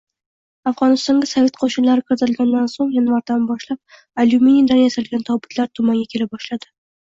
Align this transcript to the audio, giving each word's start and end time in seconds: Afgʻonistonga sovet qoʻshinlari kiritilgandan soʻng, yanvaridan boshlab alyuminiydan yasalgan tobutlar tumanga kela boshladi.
Afgʻonistonga 0.69 1.27
sovet 1.31 1.59
qoʻshinlari 1.63 2.03
kiritilgandan 2.07 2.71
soʻng, 2.77 2.89
yanvaridan 2.97 3.45
boshlab 3.53 4.01
alyuminiydan 4.25 4.83
yasalgan 4.83 5.29
tobutlar 5.31 5.73
tumanga 5.81 6.11
kela 6.17 6.33
boshladi. 6.35 6.77